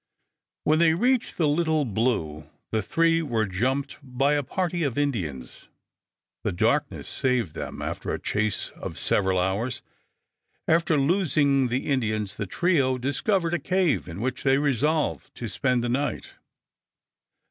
When 0.63 0.79
they 0.79 0.95
reached 0.95 1.37
the 1.37 1.47
Little 1.47 1.85
Blue 1.85 2.49
the 2.71 2.81
three 2.81 3.21
were 3.21 3.45
jumped 3.45 3.97
by 4.01 4.33
a 4.33 4.41
party 4.41 4.81
of 4.81 4.97
Indians. 4.97 5.67
The 6.43 6.51
darkness 6.51 7.07
saved 7.07 7.53
them, 7.53 7.83
after 7.83 8.09
a 8.09 8.19
chase 8.19 8.69
of 8.69 8.97
several 8.97 9.37
hours. 9.37 9.83
After 10.67 10.97
"losing" 10.97 11.67
the 11.67 11.85
Indians 11.85 12.35
the 12.37 12.47
trio 12.47 12.97
discovered 12.97 13.53
a 13.53 13.59
cave 13.59 14.07
in 14.07 14.21
which 14.21 14.41
they 14.41 14.57
resolved 14.57 15.35
to 15.35 15.47
spend 15.47 15.83
the 15.83 15.87
night. 15.89 16.33